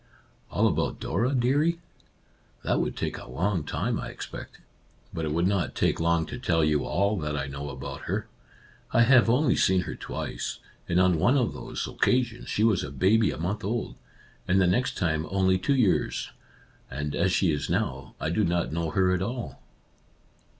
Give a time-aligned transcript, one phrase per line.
[0.51, 1.79] "All about Dora, dearie?
[2.63, 4.57] That would take a long time, I expect.
[5.13, 8.25] But it would not take long to tell you all that I know about her.
[8.91, 10.57] I have only seen her twice,
[10.89, 13.93] and on one of those occasions she was a baby a month old,
[14.47, 16.31] and the next time only two years,—
[16.89, 19.61] and as she is now, I do not know her at all."